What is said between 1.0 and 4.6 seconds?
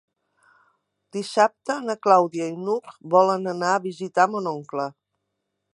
Dissabte na Clàudia i n'Hug volen anar a visitar mon